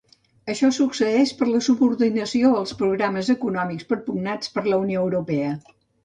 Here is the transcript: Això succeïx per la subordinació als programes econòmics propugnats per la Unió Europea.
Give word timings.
Això 0.51 0.67
succeïx 0.75 1.33
per 1.41 1.47
la 1.49 1.59
subordinació 1.65 2.53
als 2.61 2.73
programes 2.79 3.29
econòmics 3.33 3.85
propugnats 3.91 4.55
per 4.57 4.65
la 4.71 4.81
Unió 4.87 5.05
Europea. 5.11 5.51